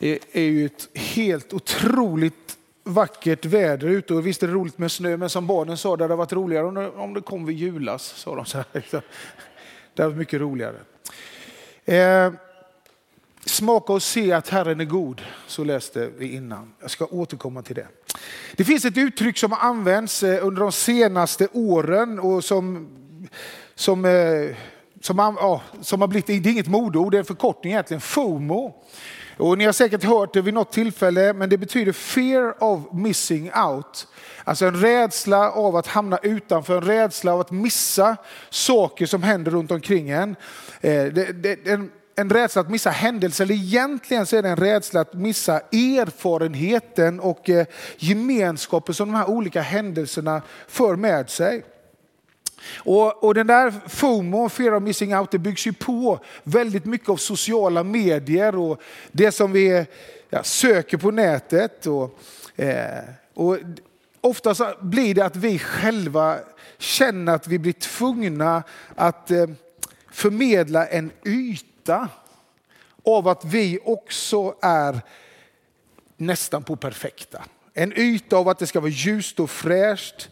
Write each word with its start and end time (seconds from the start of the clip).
är, 0.00 0.18
är 0.32 0.42
ju 0.42 0.66
ett 0.66 0.88
helt 0.94 1.52
otroligt 1.52 2.56
vackert 2.84 3.44
väder 3.44 3.88
ute 3.88 4.14
och 4.14 4.26
visst 4.26 4.42
är 4.42 4.46
det 4.46 4.52
roligt 4.52 4.78
med 4.78 4.92
snö, 4.92 5.16
men 5.16 5.30
som 5.30 5.46
barnen 5.46 5.76
sa, 5.76 5.96
det 5.96 6.04
hade 6.04 6.14
varit 6.16 6.32
roligare 6.32 6.66
om 6.66 6.74
det, 6.74 6.88
om 6.90 7.14
det 7.14 7.20
kom 7.20 7.46
vid 7.46 7.56
julas. 7.56 8.02
Sa 8.02 8.34
de 8.34 8.44
så 8.44 8.58
här. 8.58 8.64
Det 9.94 10.02
var 10.06 10.10
mycket 10.10 10.40
roligare. 10.40 10.76
Eh, 11.84 12.32
smaka 13.44 13.92
och 13.92 14.02
se 14.02 14.32
att 14.32 14.48
Herren 14.48 14.80
är 14.80 14.84
god, 14.84 15.22
så 15.46 15.64
läste 15.64 16.10
vi 16.18 16.34
innan. 16.34 16.72
Jag 16.80 16.90
ska 16.90 17.06
återkomma 17.06 17.62
till 17.62 17.74
det. 17.74 17.88
Det 18.56 18.64
finns 18.64 18.84
ett 18.84 18.96
uttryck 18.96 19.38
som 19.38 19.52
har 19.52 19.58
använts 19.58 20.22
eh, 20.22 20.46
under 20.46 20.60
de 20.60 20.72
senaste 20.72 21.48
åren 21.52 22.18
och 22.18 22.44
som, 22.44 22.88
som, 23.74 24.04
eh, 24.04 24.56
som, 25.00 25.18
ja, 25.18 25.62
som 25.80 26.00
har 26.00 26.08
blivit, 26.08 26.26
det 26.26 26.48
är 26.48 26.52
inget 26.52 26.68
modeord, 26.68 27.12
det 27.12 27.16
är 27.16 27.18
en 27.18 27.24
förkortning 27.24 27.72
egentligen, 27.72 28.00
FOMO. 28.00 28.84
Och 29.40 29.58
ni 29.58 29.64
har 29.64 29.72
säkert 29.72 30.04
hört 30.04 30.34
det 30.34 30.40
vid 30.40 30.54
något 30.54 30.72
tillfälle, 30.72 31.32
men 31.32 31.48
det 31.48 31.58
betyder 31.58 31.92
fear 31.92 32.64
of 32.64 32.80
missing 32.92 33.50
out. 33.54 34.06
Alltså 34.44 34.66
en 34.66 34.80
rädsla 34.80 35.50
av 35.50 35.76
att 35.76 35.86
hamna 35.86 36.18
utanför, 36.22 36.76
en 36.76 36.84
rädsla 36.84 37.32
av 37.32 37.40
att 37.40 37.50
missa 37.50 38.16
saker 38.50 39.06
som 39.06 39.22
händer 39.22 39.50
runt 39.50 39.70
omkring 39.70 40.10
en. 40.10 40.36
Eh, 40.80 41.04
det, 41.04 41.42
det, 41.42 41.66
en, 41.66 41.90
en 42.16 42.30
rädsla 42.30 42.60
att 42.62 42.70
missa 42.70 42.90
händelser, 42.90 43.44
eller 43.44 43.54
egentligen 43.54 44.26
så 44.26 44.36
är 44.36 44.42
det 44.42 44.48
en 44.48 44.56
rädsla 44.56 45.00
att 45.00 45.14
missa 45.14 45.60
erfarenheten 45.60 47.20
och 47.20 47.50
eh, 47.50 47.66
gemenskapen 47.96 48.94
som 48.94 49.08
de 49.08 49.14
här 49.14 49.30
olika 49.30 49.60
händelserna 49.60 50.42
för 50.68 50.96
med 50.96 51.30
sig. 51.30 51.64
Och, 52.76 53.24
och, 53.24 53.34
den 53.34 53.46
där 53.46 53.74
FOMO, 53.88 54.48
fear 54.48 54.74
of 54.74 54.82
missing 54.82 55.16
out, 55.16 55.30
det 55.30 55.38
byggs 55.38 55.66
ju 55.66 55.72
på 55.72 56.18
väldigt 56.42 56.84
mycket 56.84 57.08
av 57.08 57.16
sociala 57.16 57.82
medier 57.82 58.56
och 58.56 58.80
det 59.12 59.32
som 59.32 59.52
vi 59.52 59.86
ja, 60.30 60.42
söker 60.42 60.96
på 60.96 61.10
nätet. 61.10 61.86
Och, 61.86 62.18
eh, 62.56 63.04
och 63.34 63.58
ofta 64.20 64.54
så 64.54 64.74
blir 64.80 65.14
det 65.14 65.24
att 65.24 65.36
vi 65.36 65.58
själva 65.58 66.38
känner 66.78 67.34
att 67.34 67.46
vi 67.46 67.58
blir 67.58 67.72
tvungna 67.72 68.62
att 68.94 69.30
eh, 69.30 69.46
förmedla 70.10 70.86
en 70.86 71.10
yta 71.26 72.08
av 73.04 73.28
att 73.28 73.44
vi 73.44 73.78
också 73.84 74.54
är 74.62 75.00
nästan 76.16 76.62
på 76.62 76.76
perfekta. 76.76 77.44
En 77.74 77.98
yta 77.98 78.36
av 78.36 78.48
att 78.48 78.58
det 78.58 78.66
ska 78.66 78.80
vara 78.80 78.90
ljust 78.90 79.40
och 79.40 79.50
fräscht. 79.50 80.28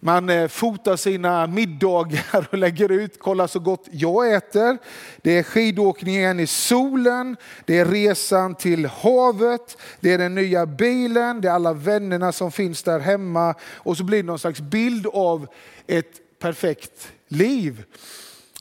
Man 0.00 0.30
eh, 0.30 0.48
fotar 0.48 0.96
sina 0.96 1.46
middagar 1.46 2.48
och 2.50 2.58
lägger 2.58 2.92
ut, 2.92 3.18
kolla 3.18 3.48
så 3.48 3.58
gott 3.58 3.88
jag 3.90 4.34
äter. 4.34 4.78
Det 5.22 5.38
är 5.38 5.42
skidåkningen 5.42 6.40
i 6.40 6.46
solen, 6.46 7.36
det 7.64 7.78
är 7.78 7.84
resan 7.84 8.54
till 8.54 8.86
havet, 8.86 9.78
det 10.00 10.12
är 10.12 10.18
den 10.18 10.34
nya 10.34 10.66
bilen, 10.66 11.40
det 11.40 11.48
är 11.48 11.52
alla 11.52 11.72
vännerna 11.72 12.32
som 12.32 12.52
finns 12.52 12.82
där 12.82 13.00
hemma 13.00 13.54
och 13.62 13.96
så 13.96 14.04
blir 14.04 14.22
det 14.22 14.26
någon 14.26 14.38
slags 14.38 14.60
bild 14.60 15.06
av 15.06 15.46
ett 15.86 16.38
perfekt 16.38 17.12
liv. 17.28 17.84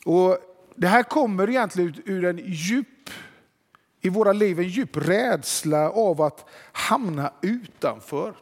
Och 0.06 0.38
det 0.76 0.88
här 0.88 1.04
kommer 1.04 1.50
egentligen 1.50 1.94
ur 2.06 2.26
en 2.26 2.38
djup, 2.46 3.10
i 4.02 4.10
våra 4.10 4.34
liv, 4.34 4.60
en 4.60 4.68
djup 4.68 4.98
rädsla 4.98 5.90
av 5.90 6.22
att 6.22 6.46
hamna 6.72 7.34
utanför. 7.42 8.34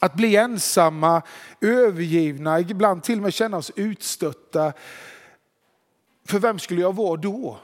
Att 0.00 0.14
bli 0.14 0.36
ensamma, 0.36 1.22
övergivna, 1.60 2.60
ibland 2.60 3.02
till 3.02 3.18
och 3.18 3.22
med 3.22 3.34
känna 3.34 3.56
oss 3.56 3.72
utstötta. 3.76 4.72
För 6.26 6.38
vem 6.38 6.58
skulle 6.58 6.80
jag 6.80 6.94
vara 6.94 7.16
då? 7.16 7.58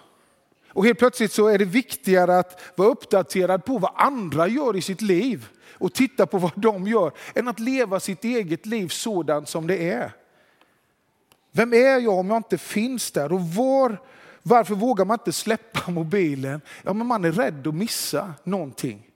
Och 0.69 0.85
helt 0.85 0.99
plötsligt 0.99 1.33
så 1.33 1.47
är 1.47 1.59
det 1.59 1.65
viktigare 1.65 2.39
att 2.39 2.63
vara 2.77 2.89
uppdaterad 2.89 3.65
på 3.65 3.79
vad 3.79 3.93
andra 3.95 4.49
gör 4.49 4.77
i 4.77 4.83
sitt 4.83 5.03
liv 5.03 5.49
och 5.73 5.93
titta 5.93 6.27
på 6.27 6.39
vad 6.39 6.53
de 6.55 6.87
gör, 6.87 7.13
än 7.35 7.49
att 7.49 7.61
leva 7.61 8.01
sitt 8.01 8.25
eget 8.25 8.67
liv 8.67 8.89
sådant 8.89 9.49
som 9.49 9.67
det 9.67 9.93
är. 9.93 10.13
Vem 11.53 11.73
är 11.73 11.99
jag 11.99 12.19
om 12.19 12.31
jag 12.31 12.37
inte 12.37 12.59
finns 12.59 13.11
där? 13.11 13.33
Och 13.33 13.41
var, 13.41 14.01
varför 14.43 14.75
vågar 14.75 15.05
man 15.05 15.19
inte 15.19 15.33
släppa 15.33 15.91
mobilen? 15.91 16.61
Ja, 16.83 16.93
men 16.93 17.07
man 17.07 17.25
är 17.25 17.33
rädd 17.33 17.67
att 17.67 17.75
missa 17.75 18.35
någonting. 18.45 19.11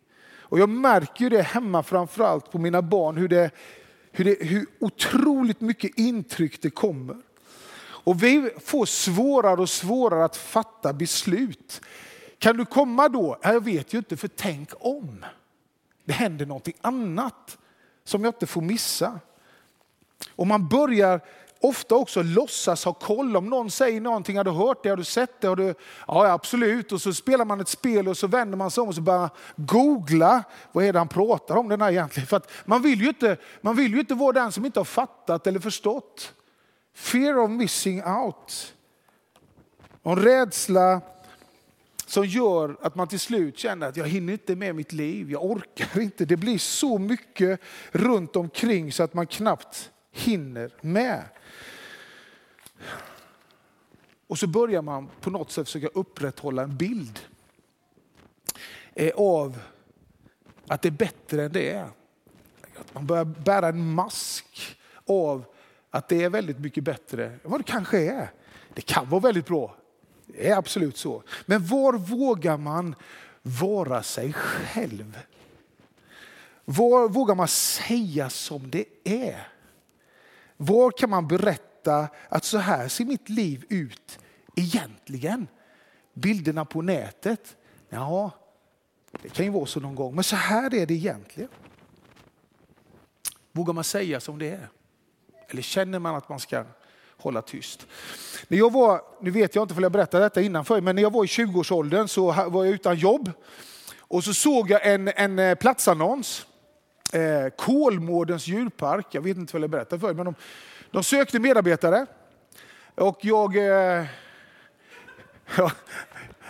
Och 0.48 0.58
jag 0.58 0.68
märker 0.68 1.24
ju 1.24 1.28
det 1.28 1.42
hemma 1.42 1.82
framförallt 1.82 2.50
på 2.50 2.58
mina 2.58 2.82
barn, 2.82 3.16
hur, 3.16 3.28
det, 3.28 3.50
hur, 4.12 4.24
det, 4.24 4.36
hur 4.40 4.66
otroligt 4.78 5.60
mycket 5.60 5.98
intryck 5.98 6.62
det 6.62 6.70
kommer. 6.70 7.16
Och 7.80 8.22
vi 8.22 8.50
får 8.64 8.86
svårare 8.86 9.60
och 9.60 9.70
svårare 9.70 10.24
att 10.24 10.36
fatta 10.36 10.92
beslut. 10.92 11.80
Kan 12.38 12.56
du 12.56 12.64
komma 12.64 13.08
då? 13.08 13.38
Jag 13.42 13.64
vet 13.64 13.94
ju 13.94 13.98
inte, 13.98 14.16
för 14.16 14.28
tänk 14.28 14.70
om. 14.80 15.24
Det 16.04 16.12
händer 16.12 16.46
någonting 16.46 16.76
annat 16.80 17.58
som 18.04 18.24
jag 18.24 18.34
inte 18.34 18.46
får 18.46 18.62
missa. 18.62 19.20
Och 20.34 20.46
man 20.46 20.68
börjar 20.68 21.20
ofta 21.60 21.94
också 21.94 22.22
låtsas 22.22 22.84
ha 22.84 22.92
koll. 22.92 23.36
Om 23.36 23.46
någon 23.46 23.70
säger 23.70 24.00
någonting, 24.00 24.36
har 24.36 24.44
du 24.44 24.50
hört 24.50 24.82
det, 24.82 24.88
har 24.88 24.96
du 24.96 25.04
sett 25.04 25.40
det? 25.40 25.48
Har 25.48 25.56
du... 25.56 25.74
Ja, 26.06 26.32
absolut. 26.32 26.92
Och 26.92 27.02
så 27.02 27.12
spelar 27.12 27.44
man 27.44 27.60
ett 27.60 27.68
spel 27.68 28.08
och 28.08 28.16
så 28.16 28.26
vänder 28.26 28.56
man 28.56 28.70
sig 28.70 28.82
om 28.82 28.88
och 28.88 28.94
så 28.94 29.00
börjar 29.00 29.30
googla. 29.56 30.44
Vad 30.72 30.84
är 30.84 30.92
det 30.92 30.98
han 30.98 31.08
pratar 31.08 31.56
om 31.56 31.68
den 31.68 31.80
här 31.80 31.90
egentligen? 31.90 32.26
För 32.26 32.36
att 32.36 32.50
man, 32.64 32.82
vill 32.82 33.00
ju 33.00 33.08
inte, 33.08 33.36
man 33.60 33.76
vill 33.76 33.92
ju 33.92 34.00
inte 34.00 34.14
vara 34.14 34.32
den 34.32 34.52
som 34.52 34.64
inte 34.64 34.80
har 34.80 34.84
fattat 34.84 35.46
eller 35.46 35.60
förstått. 35.60 36.32
Fear 36.94 37.38
of 37.38 37.50
missing 37.50 38.04
out. 38.04 38.74
Och 40.02 40.12
en 40.12 40.22
rädsla 40.22 41.00
som 42.06 42.26
gör 42.26 42.76
att 42.82 42.94
man 42.94 43.08
till 43.08 43.20
slut 43.20 43.58
känner 43.58 43.88
att 43.88 43.96
jag 43.96 44.06
hinner 44.06 44.32
inte 44.32 44.56
med 44.56 44.74
mitt 44.74 44.92
liv, 44.92 45.30
jag 45.30 45.44
orkar 45.44 46.00
inte. 46.00 46.24
Det 46.24 46.36
blir 46.36 46.58
så 46.58 46.98
mycket 46.98 47.60
runt 47.90 48.36
omkring 48.36 48.92
så 48.92 49.02
att 49.02 49.14
man 49.14 49.26
knappt 49.26 49.90
hinner 50.18 50.70
med. 50.80 51.24
Och 54.26 54.38
så 54.38 54.46
börjar 54.46 54.82
man 54.82 55.08
på 55.20 55.30
något 55.30 55.50
sätt 55.50 55.66
försöka 55.66 55.86
upprätthålla 55.86 56.62
en 56.62 56.76
bild 56.76 57.20
eh, 58.94 59.12
av 59.16 59.58
att 60.66 60.82
det 60.82 60.88
är 60.88 60.90
bättre 60.90 61.44
än 61.44 61.52
det 61.52 61.70
är. 61.70 61.88
Att 62.78 62.94
man 62.94 63.06
börjar 63.06 63.24
bära 63.24 63.68
en 63.68 63.92
mask 63.92 64.76
av 65.06 65.44
att 65.90 66.08
det 66.08 66.24
är 66.24 66.30
väldigt 66.30 66.58
mycket 66.58 66.84
bättre 66.84 67.26
än 67.26 67.40
vad 67.42 67.60
det 67.60 67.64
kanske 67.64 67.98
är. 67.98 68.30
Det 68.74 68.82
kan 68.82 69.08
vara 69.08 69.20
väldigt 69.20 69.46
bra, 69.46 69.76
det 70.26 70.48
är 70.48 70.56
absolut 70.56 70.96
så. 70.96 71.22
Men 71.46 71.66
var 71.66 71.92
vågar 71.92 72.56
man 72.56 72.94
vara 73.42 74.02
sig 74.02 74.32
själv? 74.32 75.18
Var 76.64 77.08
vågar 77.08 77.34
man 77.34 77.48
säga 77.48 78.30
som 78.30 78.70
det 78.70 78.84
är? 79.04 79.48
Var 80.60 80.90
kan 80.90 81.10
man 81.10 81.28
berätta 81.28 82.08
att 82.28 82.44
så 82.44 82.58
här 82.58 82.88
ser 82.88 83.04
mitt 83.04 83.28
liv 83.28 83.64
ut 83.68 84.18
egentligen. 84.54 85.48
Bilderna 86.14 86.64
på 86.64 86.82
nätet, 86.82 87.56
ja, 87.88 88.30
det 89.22 89.28
kan 89.28 89.44
ju 89.44 89.50
vara 89.52 89.66
så 89.66 89.80
någon 89.80 89.94
gång, 89.94 90.14
men 90.14 90.24
så 90.24 90.36
här 90.36 90.74
är 90.74 90.86
det 90.86 90.94
egentligen. 90.94 91.50
Vågar 93.52 93.72
man 93.72 93.84
säga 93.84 94.20
som 94.20 94.38
det 94.38 94.50
är? 94.50 94.68
Eller 95.48 95.62
känner 95.62 95.98
man 95.98 96.14
att 96.14 96.28
man 96.28 96.40
ska 96.40 96.64
hålla 97.16 97.42
tyst? 97.42 97.86
När 98.48 98.58
jag 98.58 98.72
var, 98.72 99.02
nu 99.20 99.30
vet 99.30 99.54
jag 99.54 99.64
inte 99.64 99.74
om 99.74 99.82
jag 99.82 99.92
berättade 99.92 100.24
detta 100.24 100.40
innan 100.40 100.64
för 100.64 100.80
men 100.80 100.96
när 100.96 101.02
jag 101.02 101.12
var 101.12 101.24
i 101.24 101.26
20-årsåldern 101.26 102.08
så 102.08 102.32
var 102.32 102.64
jag 102.64 102.74
utan 102.74 102.96
jobb. 102.96 103.32
Och 103.98 104.24
så 104.24 104.34
såg 104.34 104.70
jag 104.70 104.86
en, 104.86 105.08
en 105.08 105.38
eh, 105.38 105.54
platsannons. 105.54 106.46
Eh, 107.12 107.48
Kolmårdens 107.56 108.46
djurpark, 108.46 109.06
jag 109.10 109.22
vet 109.22 109.36
inte 109.36 109.52
vad 109.52 109.62
jag 109.62 109.70
berättade 109.70 110.00
för 110.00 110.14
men 110.14 110.24
de, 110.24 110.34
de 110.90 111.02
sökte 111.02 111.38
medarbetare 111.38 112.06
och 112.94 113.18
jag... 113.20 113.56
Eh, 113.56 114.04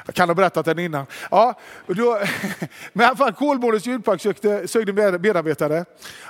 jag 0.07 0.15
kan 0.15 0.29
ha 0.29 0.35
berättat 0.35 0.67
den 0.67 0.79
innan. 0.79 1.07
Ja, 1.31 1.59
då, 1.87 2.21
men 2.93 3.05
i 3.05 3.09
alla 3.09 3.17
fall 3.17 3.33
Kolmårdens 3.33 3.87
djurpark 3.87 4.21
sökte, 4.21 4.69
sökte 4.69 4.93
medarbetare. 4.93 5.85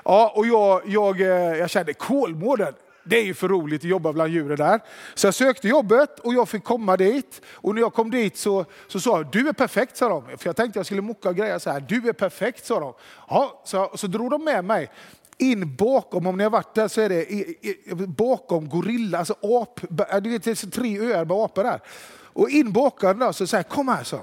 Ja, 0.05 0.33
och 0.37 0.47
jag, 0.47 0.83
jag, 0.87 1.21
eh, 1.21 1.29
jag 1.59 1.71
kände 1.71 1.95
Kolmården, 1.95 2.75
det 3.09 3.17
är 3.17 3.25
ju 3.25 3.35
för 3.35 3.49
roligt 3.49 3.81
att 3.81 3.91
jobba 3.91 4.13
bland 4.13 4.33
djuren 4.33 4.57
där. 4.57 4.81
Så 5.15 5.27
jag 5.27 5.35
sökte 5.35 5.69
jobbet 5.69 6.19
och 6.19 6.35
jag 6.35 6.49
fick 6.49 6.65
komma 6.65 6.97
dit. 6.97 7.41
Och 7.55 7.75
när 7.75 7.83
jag 7.83 7.95
kom 7.95 8.11
dit 8.11 8.37
så, 8.37 8.65
så 8.89 9.01
sa 9.01 9.17
jag, 9.17 9.31
du 9.33 9.49
är 9.49 9.53
perfekt, 9.53 9.97
sa 9.97 10.09
de. 10.09 10.39
För 10.39 10.49
jag 10.49 10.57
tänkte 10.57 10.79
jag 10.79 10.87
skulle 10.87 11.03
mocka 11.03 11.29
och 11.29 11.37
greja 11.37 11.61
så 11.61 11.71
här, 11.71 11.81
du 11.81 12.09
är 12.09 12.13
perfekt, 12.13 12.67
sa 12.67 12.81
de. 12.81 12.95
Ja, 13.29 13.63
så, 13.65 13.93
så 13.95 14.07
drog 14.07 14.31
de 14.31 14.45
med 14.45 14.65
mig 14.65 14.91
in 15.39 15.77
bakom, 15.77 16.27
om 16.27 16.37
ni 16.37 16.43
har 16.43 16.51
varit 16.51 16.75
där 16.75 16.89
så 16.89 17.01
är 17.01 17.09
det 17.09 18.07
bakom 18.07 18.69
gorilla, 18.69 19.19
alltså 19.19 19.35
ap, 19.43 19.81
äh, 20.13 20.17
du 20.21 20.31
vet, 20.31 20.45
det 20.45 20.51
är 20.51 20.71
tre 20.71 21.01
öar 21.01 21.25
med 21.25 21.37
apor 21.37 21.65
där. 21.65 21.81
Och 22.23 22.51
in 22.51 22.73
bakom 22.73 23.19
där 23.19 23.33
så 23.33 23.47
säger 23.47 23.65
kom 23.65 23.89
här 23.89 24.05
så. 24.05 24.21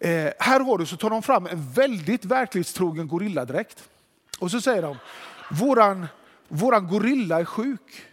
Eh, 0.00 0.30
här 0.38 0.60
har 0.60 0.78
du, 0.78 0.86
så 0.86 0.96
tar 0.96 1.10
de 1.10 1.22
fram 1.22 1.46
en 1.46 1.72
väldigt 1.72 2.24
verklighetstrogen 2.24 3.08
gorilladräkt. 3.08 3.88
Och 4.38 4.50
så 4.50 4.60
säger 4.60 4.82
de, 4.82 4.96
våran, 5.50 6.06
våran 6.48 6.86
gorilla 6.86 7.40
är 7.40 7.44
sjuk. 7.44 8.04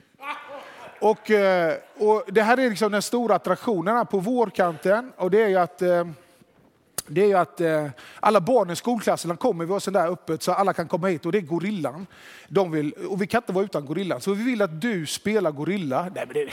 Och, 0.99 1.31
eh, 1.31 1.77
och 1.97 2.23
det 2.27 2.41
här 2.41 2.57
är 2.59 2.69
liksom 2.69 2.91
den 2.91 3.01
stora 3.01 3.35
attraktionen 3.35 4.05
på 4.05 4.19
vårkanten 4.19 5.11
och 5.17 5.31
det 5.31 5.43
är 5.43 5.47
ju 5.47 5.57
att 5.57 5.81
eh, 5.81 6.05
det 7.07 7.21
är 7.21 7.27
ju 7.27 7.33
att 7.33 7.61
eh, 7.61 7.87
alla 8.19 8.41
barn 8.41 8.69
i 8.69 8.75
skolklasserna 8.75 9.37
kommer, 9.37 9.65
vi 9.65 9.71
har 9.71 9.79
sådär 9.79 10.11
öppet 10.11 10.43
så 10.43 10.51
alla 10.51 10.73
kan 10.73 10.87
komma 10.87 11.07
hit 11.07 11.25
och 11.25 11.31
det 11.31 11.37
är 11.37 11.41
gorillan. 11.41 12.07
De 12.47 12.71
vill, 12.71 12.93
och 12.93 13.21
vi 13.21 13.27
kan 13.27 13.41
inte 13.41 13.53
vara 13.53 13.65
utan 13.65 13.85
gorillan, 13.85 14.21
så 14.21 14.33
vi 14.33 14.43
vill 14.43 14.61
att 14.61 14.81
du 14.81 15.05
spelar 15.05 15.51
gorilla. 15.51 16.01
Nej, 16.15 16.25
men 16.27 16.33
det, 16.33 16.49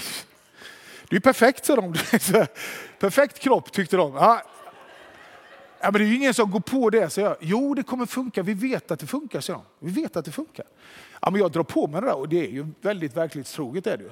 det 1.08 1.17
är 1.17 1.20
perfekt, 1.20 1.64
sa 1.64 1.76
de. 1.76 1.94
perfekt 2.99 3.38
kropp 3.38 3.73
tyckte 3.73 3.96
de. 3.96 4.14
Ja. 4.14 4.43
Ja, 5.82 5.90
men 5.90 6.00
det 6.00 6.06
är 6.06 6.08
ju 6.08 6.17
ingen 6.17 6.34
som 6.34 6.50
går 6.50 6.61
på 6.61 6.90
det. 6.90 7.11
Så 7.11 7.20
jag, 7.20 7.37
jo, 7.40 7.75
det 7.75 7.82
kommer 7.82 8.06
funka. 8.06 8.43
Vi 8.43 8.55
vet 8.55 8.90
att 8.90 9.00
det 9.00 9.06
funkar, 9.06 9.40
så 9.40 9.52
jag. 9.52 9.61
Vi 9.79 10.02
vet 10.02 10.17
att 10.17 10.25
det 10.25 10.31
funkar. 10.31 10.67
Ja, 11.20 11.31
men 11.31 11.40
jag 11.40 11.52
drar 11.52 11.62
på 11.62 11.87
mig 11.87 12.00
det 12.00 12.06
där 12.06 12.17
och 12.17 12.29
det 12.29 12.46
är 12.46 12.50
ju 12.50 12.67
väldigt 12.81 13.17
verklighetstroget. 13.17 13.87
Är 13.87 13.96
det 13.96 14.02
ju. 14.02 14.11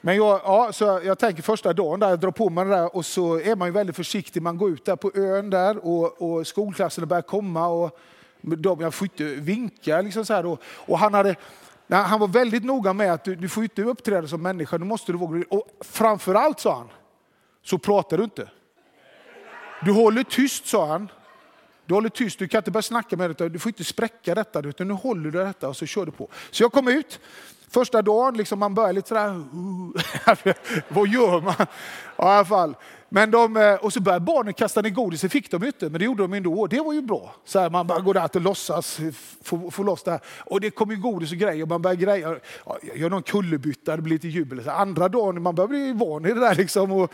Men 0.00 0.16
jag, 0.16 0.40
ja, 0.44 0.72
så 0.72 1.00
jag 1.04 1.18
tänker 1.18 1.42
första 1.42 1.72
dagen 1.72 2.00
där, 2.00 2.08
jag 2.08 2.20
drar 2.20 2.30
på 2.30 2.50
mig 2.50 2.64
det 2.64 2.70
där 2.70 2.96
och 2.96 3.06
så 3.06 3.40
är 3.40 3.56
man 3.56 3.68
ju 3.68 3.72
väldigt 3.72 3.96
försiktig. 3.96 4.42
Man 4.42 4.58
går 4.58 4.70
ut 4.70 4.84
där 4.84 4.96
på 4.96 5.10
ön 5.14 5.50
där 5.50 5.86
och, 5.86 6.22
och 6.22 6.46
skolklasserna 6.46 7.06
börjar 7.06 7.22
komma. 7.22 7.66
Och 7.66 7.98
de, 8.40 8.80
jag 8.80 8.94
får 8.94 9.04
inte 9.04 9.24
vinka. 9.24 10.00
Liksom 10.00 10.24
så 10.24 10.34
här, 10.34 10.46
och, 10.46 10.60
och 10.64 10.98
han, 10.98 11.14
hade, 11.14 11.36
han 11.88 12.20
var 12.20 12.28
väldigt 12.28 12.64
noga 12.64 12.92
med 12.92 13.12
att 13.12 13.24
du, 13.24 13.34
du 13.34 13.48
får 13.48 13.62
inte 13.62 13.82
uppträda 13.82 14.28
som 14.28 14.42
människa, 14.42 14.78
nu 14.78 14.84
måste 14.84 15.12
du 15.12 15.18
våga. 15.18 15.44
Och 15.50 15.68
framförallt, 15.80 16.60
sa 16.60 16.76
han, 16.76 16.88
så 17.62 17.78
pratar 17.78 18.18
du 18.18 18.24
inte. 18.24 18.48
Du 19.86 19.92
håller 19.92 20.22
tyst, 20.22 20.66
sa 20.66 20.86
han. 20.86 21.08
Du 21.86 21.94
håller 21.94 22.08
tyst, 22.08 22.38
du 22.38 22.48
kan 22.48 22.58
inte 22.58 22.70
börja 22.70 22.82
snacka 22.82 23.16
med 23.16 23.36
det, 23.36 23.48
du 23.48 23.58
får 23.58 23.70
inte 23.70 23.84
spräcka 23.84 24.34
detta, 24.34 24.60
utan 24.60 24.88
nu 24.88 24.94
håller 24.94 25.30
du 25.30 25.44
detta 25.44 25.68
och 25.68 25.76
så 25.76 25.86
kör 25.86 26.06
du 26.06 26.12
på. 26.12 26.28
Så 26.50 26.62
jag 26.62 26.72
kom 26.72 26.88
ut, 26.88 27.20
första 27.70 28.02
dagen, 28.02 28.36
liksom 28.36 28.58
man 28.58 28.74
börjar 28.74 28.92
lite 28.92 29.08
sådär, 29.08 29.28
uh. 29.28 30.54
vad 30.88 31.08
gör 31.08 31.40
man? 31.40 31.54
Ja, 32.16 32.34
i 32.34 32.36
alla 32.36 32.44
fall. 32.44 32.76
Men 33.08 33.30
de, 33.30 33.56
eh, 33.56 33.74
och 33.74 33.92
så 33.92 34.00
började 34.00 34.24
barnen 34.24 34.54
kasta 34.54 34.82
ner 34.82 34.90
godis, 34.90 35.20
det 35.20 35.28
fick 35.28 35.50
de 35.50 35.64
inte, 35.64 35.90
men 35.90 35.98
det 35.98 36.04
gjorde 36.04 36.22
de 36.22 36.32
ändå. 36.32 36.66
Det 36.66 36.80
var 36.80 36.92
ju 36.92 37.02
bra. 37.02 37.34
Så 37.44 37.58
här, 37.58 37.70
man 37.70 37.86
bara 37.86 38.00
går 38.00 38.14
där 38.14 38.30
och 38.34 38.40
låtsas 38.40 39.00
eh, 39.00 39.12
få, 39.42 39.70
få 39.70 39.82
loss 39.82 40.02
det 40.02 40.10
här. 40.10 40.20
Och 40.44 40.60
det 40.60 40.70
kom 40.70 40.90
ju 40.90 40.96
godis 40.96 41.32
och 41.32 41.38
grejer, 41.38 41.62
och 41.62 41.68
man 41.68 41.82
börjar 41.82 41.96
greja. 41.96 42.36
Ja, 42.66 42.78
gör 42.94 43.10
någon 43.10 43.22
kullerbytta, 43.22 43.96
det 43.96 44.02
blir 44.02 44.14
lite 44.14 44.28
jubel. 44.28 44.64
Så 44.64 44.70
andra 44.70 45.08
dagen, 45.08 45.42
man 45.42 45.54
börjar 45.54 45.68
bli 45.68 45.92
van 45.92 46.26
i 46.26 46.28
det 46.28 46.40
där. 46.40 46.54
Liksom, 46.54 46.92
och, 46.92 47.12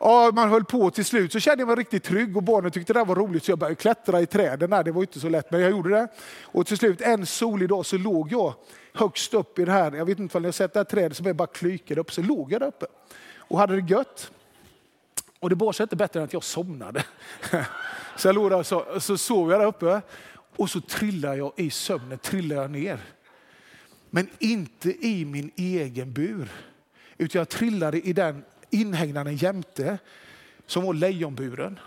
Ja, 0.00 0.30
man 0.34 0.50
höll 0.50 0.64
på 0.64 0.90
till 0.90 1.04
slut 1.04 1.32
så 1.32 1.40
kände 1.40 1.62
jag 1.62 1.68
mig 1.68 1.76
riktigt 1.76 2.04
trygg 2.04 2.36
och 2.36 2.42
barnen 2.42 2.70
tyckte 2.70 2.92
det 2.92 3.04
var 3.04 3.14
roligt 3.14 3.44
så 3.44 3.50
jag 3.50 3.58
började 3.58 3.74
klättra 3.74 4.20
i 4.20 4.26
träden. 4.26 4.70
Där. 4.70 4.84
Det 4.84 4.92
var 4.92 5.00
inte 5.00 5.20
så 5.20 5.28
lätt 5.28 5.50
men 5.50 5.60
jag 5.60 5.70
gjorde 5.70 5.90
det. 5.90 6.08
Och 6.42 6.66
till 6.66 6.78
slut 6.78 7.00
en 7.00 7.26
solig 7.26 7.68
dag 7.68 7.86
så 7.86 7.98
låg 7.98 8.32
jag 8.32 8.54
högst 8.94 9.34
upp 9.34 9.58
i 9.58 9.64
det 9.64 9.72
här, 9.72 9.92
jag 9.92 10.04
vet 10.04 10.18
inte 10.18 10.38
om 10.38 10.42
ni 10.42 10.48
har 10.48 10.52
sett 10.52 10.72
det 10.72 10.78
här 10.78 10.84
trädet 10.84 11.16
som 11.16 11.26
är 11.26 11.32
bara 11.32 11.48
klykade 11.48 12.00
upp, 12.00 12.12
så 12.12 12.22
låg 12.22 12.52
jag 12.52 12.60
där 12.60 12.68
uppe 12.68 12.86
och 13.38 13.58
hade 13.58 13.80
det 13.80 13.90
gött. 13.90 14.30
Och 15.40 15.50
det 15.50 15.56
bar 15.56 15.72
sig 15.72 15.84
inte 15.84 15.96
bättre 15.96 16.20
än 16.20 16.24
att 16.24 16.32
jag 16.32 16.44
somnade. 16.44 17.04
Så 18.16 18.28
jag 18.28 18.34
låg 18.34 18.50
där 18.50 18.62
så, 18.62 19.00
så 19.00 19.18
sov 19.18 19.50
jag 19.50 19.60
där 19.60 19.66
uppe 19.66 20.00
och 20.56 20.70
så 20.70 20.80
trillade 20.80 21.36
jag 21.36 21.52
i 21.56 21.70
sömnen 21.70 22.18
trillade 22.18 22.60
jag 22.60 22.70
ner. 22.70 23.00
Men 24.10 24.28
inte 24.38 25.06
i 25.06 25.24
min 25.24 25.50
egen 25.56 26.12
bur, 26.12 26.52
utan 27.18 27.38
jag 27.38 27.48
trillade 27.48 28.00
i 28.00 28.12
den 28.12 28.44
inhägnaden 28.70 29.36
jämte 29.36 29.98
som 30.66 30.84
var 30.84 30.94
lejonburen. 30.94 31.78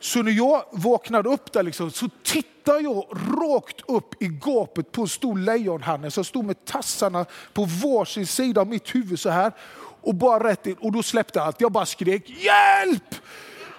Så 0.00 0.22
när 0.22 0.32
jag 0.32 0.64
vaknade 0.72 1.28
upp 1.28 1.52
där 1.52 1.62
liksom, 1.62 1.90
så 1.90 2.08
tittade 2.22 2.80
jag 2.80 3.06
rakt 3.12 3.80
upp 3.88 4.22
i 4.22 4.26
gapet 4.26 4.92
på 4.92 5.02
en 5.02 5.08
stor 5.08 5.38
lejonhanne 5.38 6.10
som 6.10 6.24
stod 6.24 6.44
med 6.44 6.64
tassarna 6.64 7.26
på 7.52 7.64
varsin 7.64 8.26
sida 8.26 8.60
av 8.60 8.66
mitt 8.66 8.94
huvud 8.94 9.20
så 9.20 9.30
här. 9.30 9.52
Och 10.00 10.14
bara 10.14 10.48
rätt 10.48 10.66
in, 10.66 10.74
och 10.74 10.92
då 10.92 11.02
släppte 11.02 11.42
allt. 11.42 11.60
Jag 11.60 11.72
bara 11.72 11.86
skrek 11.86 12.28
hjälp! 12.28 13.14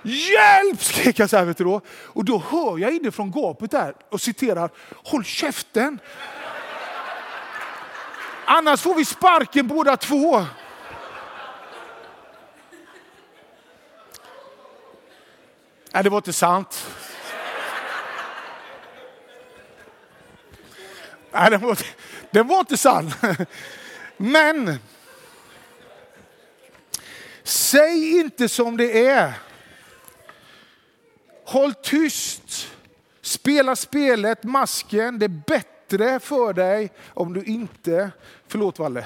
Hjälp! 0.03 0.81
skrek 0.81 1.19
jag 1.19 1.29
så 1.29 1.37
här, 1.37 1.45
vet 1.45 1.57
du 1.57 1.63
då. 1.63 1.81
Och 1.89 2.25
då 2.25 2.43
hör 2.49 2.77
jag 2.77 2.95
inifrån 2.95 3.31
gapet 3.31 3.71
där 3.71 3.95
och 4.09 4.21
citerar, 4.21 4.69
håll 5.03 5.23
käften! 5.23 5.99
Annars 8.45 8.81
får 8.81 8.95
vi 8.95 9.05
sparken 9.05 9.67
båda 9.67 9.97
två. 9.97 10.45
Nej, 15.93 16.03
det 16.03 16.09
var 16.09 16.17
inte 16.17 16.33
sant. 16.33 16.87
Nej, 21.31 21.51
den 21.51 21.61
var, 21.61 21.79
den 22.31 22.47
var 22.47 22.59
inte 22.59 22.77
sann. 22.77 23.11
Men 24.17 24.79
säg 27.43 28.19
inte 28.19 28.49
som 28.49 28.77
det 28.77 29.07
är. 29.07 29.33
Håll 31.45 31.73
tyst. 31.73 32.71
Spela 33.21 33.75
spelet, 33.75 34.43
masken. 34.43 35.19
Det 35.19 35.25
är 35.25 35.43
bättre 35.47 36.19
för 36.19 36.53
dig 36.53 36.91
om 37.13 37.33
du 37.33 37.43
inte... 37.43 38.11
Förlåt 38.47 38.79
Valle. 38.79 39.05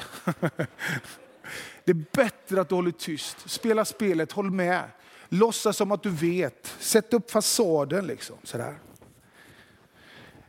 Det 1.86 1.92
är 1.92 2.06
bättre 2.12 2.62
att 2.62 2.70
du 2.70 2.76
håller 2.76 2.92
tyst. 2.92 3.50
Spela 3.50 3.86
spelet, 3.86 4.32
håll 4.32 4.52
med. 4.52 4.84
Låtsas 5.30 5.78
som 5.78 5.92
att 5.92 6.04
du 6.04 6.10
vet. 6.10 6.76
Sätt 6.80 7.14
upp 7.14 7.32
fasaden. 7.32 8.08
Liksom, 8.08 8.36
sådär. 8.44 8.80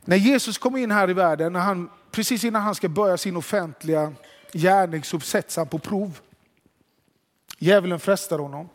När 0.04 0.16
Jesus 0.16 0.58
kom 0.58 0.76
in 0.76 0.90
här 0.90 1.10
i 1.10 1.12
världen, 1.12 1.52
när 1.52 1.60
han, 1.60 1.90
precis 2.10 2.44
innan 2.44 2.62
han 2.62 2.74
ska 2.74 2.88
börja 2.88 3.16
sin 3.16 3.36
offentliga 3.36 4.12
gärning 4.52 5.04
så 5.04 5.20
sätts 5.20 5.56
han 5.56 5.68
på 5.68 5.78
prov. 5.78 6.20
Djävulen 7.58 8.00
frestar 8.00 8.38
honom. 8.38 8.68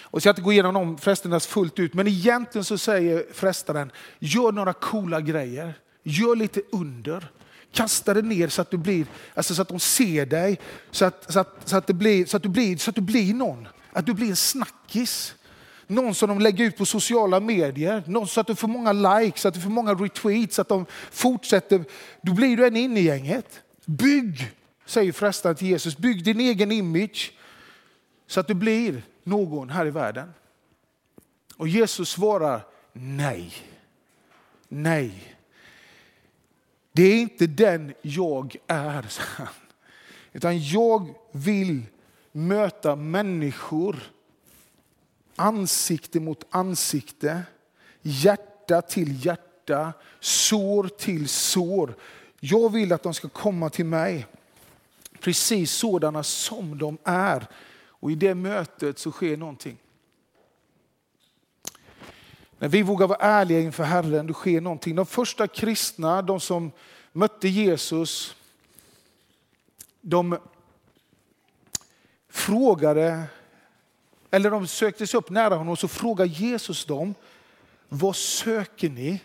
Och 0.00 0.16
jag 0.16 0.22
ska 0.22 0.30
inte 0.30 0.42
gå 0.42 0.52
igenom 0.52 0.74
de 0.74 0.98
frestelserna 0.98 1.40
fullt 1.40 1.78
ut, 1.78 1.94
men 1.94 2.06
egentligen 2.06 2.64
så 2.64 2.78
säger 2.78 3.26
frestaren, 3.32 3.92
gör 4.18 4.52
några 4.52 4.72
coola 4.72 5.20
grejer. 5.20 5.74
Gör 6.02 6.36
lite 6.36 6.60
under. 6.72 7.30
Kasta 7.72 8.14
det 8.14 8.22
ner 8.22 8.48
så 8.48 8.62
att 8.62 8.70
du 8.70 8.76
blir, 8.76 9.06
alltså 9.34 9.54
så 9.54 9.62
att 9.62 9.68
de 9.68 9.80
ser 9.80 10.26
dig, 10.26 10.58
så 10.90 11.04
att, 11.04 11.32
så 11.32 11.40
att, 11.40 11.60
så 11.64 11.76
att, 11.76 11.86
det 11.86 11.94
blir, 11.94 12.26
så 12.26 12.36
att, 12.36 12.42
du, 12.42 12.48
blir, 12.48 12.76
så 12.76 12.90
att 12.90 12.94
du 12.94 13.00
blir 13.00 13.34
någon. 13.34 13.68
Att 13.92 14.06
du 14.06 14.14
blir 14.14 14.28
en 14.28 14.36
snackis. 14.36 15.34
Någon 15.86 16.14
som 16.14 16.28
de 16.28 16.40
lägger 16.40 16.64
ut 16.64 16.76
på 16.76 16.86
sociala 16.86 17.40
medier, 17.40 18.02
någon 18.06 18.28
så 18.28 18.40
att 18.40 18.46
du 18.46 18.54
får 18.54 18.68
många 18.68 18.92
likes, 18.92 19.46
att 19.46 19.54
du 19.54 19.60
får 19.60 19.70
många 19.70 19.94
retweets, 19.94 20.58
att 20.58 20.68
de 20.68 20.86
fortsätter. 21.10 21.84
Då 22.22 22.34
blir 22.34 22.56
du 22.56 22.66
en 22.66 22.76
in 22.76 22.96
i 22.96 23.00
gänget. 23.00 23.60
Bygg, 23.84 24.50
säger 24.86 25.12
frestaren 25.12 25.56
till 25.56 25.68
Jesus, 25.68 25.96
bygg 25.96 26.24
din 26.24 26.40
egen 26.40 26.72
image 26.72 27.32
så 28.26 28.40
att 28.40 28.46
du 28.46 28.54
blir 28.54 29.02
någon 29.24 29.70
här 29.70 29.86
i 29.86 29.90
världen. 29.90 30.34
Och 31.56 31.68
Jesus 31.68 32.08
svarar 32.08 32.66
nej. 32.92 33.52
Nej. 34.68 35.35
Det 36.96 37.02
är 37.02 37.20
inte 37.20 37.46
den 37.46 37.94
jag 38.02 38.56
är, 38.66 39.06
utan 40.32 40.62
jag 40.62 41.14
vill 41.32 41.82
möta 42.32 42.96
människor 42.96 43.96
ansikte 45.34 46.20
mot 46.20 46.44
ansikte, 46.50 47.42
hjärta 48.02 48.82
till 48.82 49.26
hjärta, 49.26 49.92
sår 50.20 50.88
till 50.88 51.28
sår. 51.28 51.94
Jag 52.40 52.72
vill 52.72 52.92
att 52.92 53.02
de 53.02 53.14
ska 53.14 53.28
komma 53.28 53.70
till 53.70 53.86
mig 53.86 54.26
precis 55.20 55.70
sådana 55.72 56.22
som 56.22 56.78
de 56.78 56.98
är. 57.04 57.46
Och 57.88 58.10
i 58.10 58.14
det 58.14 58.34
mötet 58.34 58.98
så 58.98 59.10
sker 59.10 59.36
någonting. 59.36 59.76
När 62.58 62.68
vi 62.68 62.82
vågar 62.82 63.06
vara 63.06 63.18
ärliga 63.18 63.60
inför 63.60 63.84
Herren, 63.84 64.26
då 64.26 64.34
sker 64.34 64.60
någonting. 64.60 64.96
De 64.96 65.06
första 65.06 65.48
kristna, 65.48 66.22
de 66.22 66.40
som 66.40 66.72
mötte 67.12 67.48
Jesus, 67.48 68.36
de 70.00 70.38
frågade, 72.28 73.22
eller 74.30 74.50
de 74.50 74.66
sökte 74.66 75.06
sig 75.06 75.18
upp 75.18 75.30
nära 75.30 75.54
honom 75.54 75.68
och 75.68 75.78
så 75.78 75.88
frågade 75.88 76.30
Jesus 76.30 76.84
dem, 76.84 77.14
vad 77.88 78.16
söker 78.16 78.90
ni? 78.90 79.20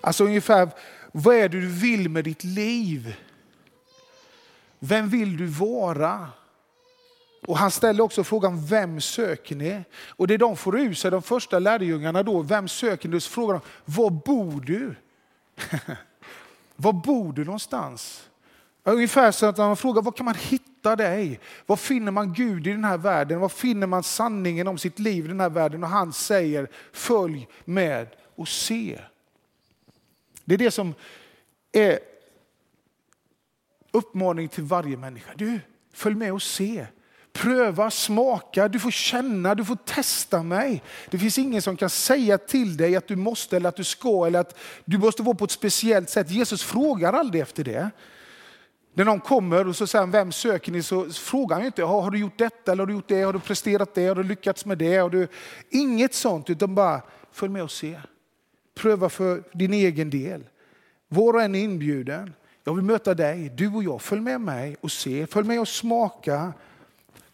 Alltså 0.00 0.24
ungefär, 0.24 0.70
vad 1.12 1.34
är 1.34 1.48
det 1.48 1.60
du 1.60 1.68
vill 1.68 2.08
med 2.08 2.24
ditt 2.24 2.44
liv? 2.44 3.16
Vem 4.78 5.08
vill 5.08 5.36
du 5.36 5.46
vara? 5.46 6.30
Och 7.48 7.58
han 7.58 7.70
ställer 7.70 8.04
också 8.04 8.24
frågan, 8.24 8.66
vem 8.66 9.00
söker 9.00 9.56
ni? 9.56 9.84
Och 10.08 10.26
det 10.26 10.36
de 10.36 10.56
får 10.56 10.80
ur 10.80 10.94
sig, 10.94 11.10
de 11.10 11.22
första 11.22 11.58
lärjungarna 11.58 12.22
då, 12.22 12.42
vem 12.42 12.68
söker 12.68 13.08
ni? 13.08 13.20
Så 13.20 13.30
frågar 13.30 13.54
de, 13.54 13.60
var 13.84 14.10
bor 14.10 14.60
du? 14.60 14.94
var 16.76 16.92
bor 16.92 17.32
du 17.32 17.44
någonstans? 17.44 18.28
Ungefär 18.84 19.30
så 19.30 19.46
att 19.46 19.58
man 19.58 19.76
frågar, 19.76 20.02
var 20.02 20.12
kan 20.12 20.24
man 20.24 20.34
hitta 20.34 20.96
dig? 20.96 21.40
Var 21.66 21.76
finner 21.76 22.12
man 22.12 22.32
Gud 22.32 22.66
i 22.66 22.70
den 22.70 22.84
här 22.84 22.98
världen? 22.98 23.40
Var 23.40 23.48
finner 23.48 23.86
man 23.86 24.02
sanningen 24.02 24.68
om 24.68 24.78
sitt 24.78 24.98
liv 24.98 25.24
i 25.24 25.28
den 25.28 25.40
här 25.40 25.50
världen? 25.50 25.82
Och 25.82 25.90
han 25.90 26.12
säger, 26.12 26.68
följ 26.92 27.48
med 27.64 28.06
och 28.36 28.48
se. 28.48 29.00
Det 30.44 30.54
är 30.54 30.58
det 30.58 30.70
som 30.70 30.94
är 31.72 31.98
uppmaning 33.90 34.48
till 34.48 34.64
varje 34.64 34.96
människa. 34.96 35.32
Du, 35.36 35.60
följ 35.92 36.14
med 36.14 36.32
och 36.32 36.42
se. 36.42 36.86
Pröva, 37.38 37.90
smaka, 37.90 38.68
du 38.68 38.78
får 38.78 38.90
känna, 38.90 39.54
du 39.54 39.64
får 39.64 39.76
testa 39.76 40.42
mig. 40.42 40.82
Det 41.10 41.18
finns 41.18 41.38
ingen 41.38 41.62
som 41.62 41.76
kan 41.76 41.90
säga 41.90 42.38
till 42.38 42.76
dig 42.76 42.96
att 42.96 43.08
du 43.08 43.16
måste 43.16 43.56
eller 43.56 43.68
att 43.68 43.76
du 43.76 43.84
ska 43.84 44.26
eller 44.26 44.40
att 44.40 44.58
du 44.84 44.98
måste 44.98 45.22
vara 45.22 45.36
på 45.36 45.44
ett 45.44 45.50
speciellt 45.50 46.10
sätt. 46.10 46.30
Jesus 46.30 46.62
frågar 46.62 47.12
aldrig 47.12 47.42
efter 47.42 47.64
det. 47.64 47.90
När 48.94 49.04
någon 49.04 49.20
kommer 49.20 49.68
och 49.68 49.76
så 49.76 49.86
säger 49.86 50.06
vem 50.06 50.32
söker 50.32 50.72
ni? 50.72 50.82
Så 50.82 51.10
frågar 51.10 51.56
han 51.56 51.66
inte, 51.66 51.82
har 51.82 52.10
du 52.10 52.18
gjort 52.18 52.38
detta 52.38 52.72
eller 52.72 52.82
har 52.82 52.86
du 52.86 52.92
gjort 52.92 53.08
det? 53.08 53.22
Har 53.22 53.32
du 53.32 53.40
presterat 53.40 53.94
det? 53.94 54.06
Har 54.06 54.14
du 54.14 54.22
lyckats 54.22 54.64
med 54.64 54.78
det? 54.78 54.96
Har 54.96 55.10
du... 55.10 55.28
Inget 55.70 56.14
sånt, 56.14 56.50
utan 56.50 56.74
bara 56.74 57.02
följ 57.32 57.52
med 57.52 57.62
och 57.62 57.70
se. 57.70 58.00
Pröva 58.74 59.08
för 59.08 59.42
din 59.52 59.72
egen 59.72 60.10
del. 60.10 60.44
Var 61.08 61.34
och 61.34 61.42
en 61.42 61.54
är 61.54 61.60
inbjuden. 61.60 62.34
Jag 62.64 62.74
vill 62.74 62.84
möta 62.84 63.14
dig, 63.14 63.48
du 63.48 63.68
och 63.68 63.84
jag. 63.84 64.02
Följ 64.02 64.20
med 64.20 64.40
mig 64.40 64.76
och 64.80 64.92
se, 64.92 65.26
följ 65.26 65.48
med 65.48 65.60
och 65.60 65.68
smaka. 65.68 66.52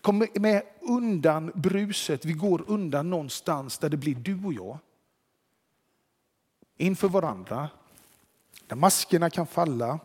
Kom 0.05 0.27
med 0.35 0.63
undan 0.81 1.53
bruset. 1.55 2.25
Vi 2.25 2.33
går 2.33 2.65
undan 2.67 3.11
någonstans 3.11 3.79
där 3.79 3.89
det 3.89 3.97
blir 3.97 4.15
du 4.15 4.45
och 4.45 4.53
jag. 4.53 4.79
Inför 6.77 7.09
varandra. 7.09 7.69
Där 8.67 8.77
maskerna 8.77 9.31
kan 9.31 9.47
falla 9.47 9.99